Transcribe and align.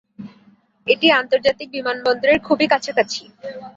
এটি 0.87 1.07
আন্তর্জাতিক 1.19 1.67
বিমানবন্দরের 1.75 2.39
খুব 2.39 2.59
কাছাকাছি। 2.67 3.23